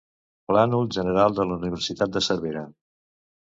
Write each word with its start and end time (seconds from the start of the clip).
Plànol 0.51 0.87
General 0.97 1.37
de 1.41 1.47
la 1.51 1.59
Universitat 1.61 2.17
de 2.19 2.25
Cervera. 2.31 2.67